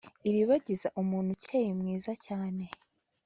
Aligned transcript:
iribagiza 0.29 0.87
umuntu 1.01 1.29
ukeye 1.35 1.69
mwiza 1.79 2.11
cyane 2.25 2.63